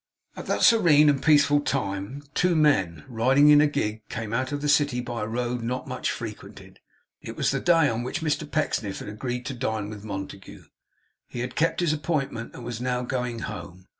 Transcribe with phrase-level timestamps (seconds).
[0.35, 4.59] At that serene and peaceful time two men, riding in a gig, came out of
[4.63, 6.79] the city by a road not much frequented.
[7.21, 10.63] It was the day on which Mr Pecksniff had agreed to dine with Montague.
[11.27, 13.89] He had kept his appointment, and was now going home.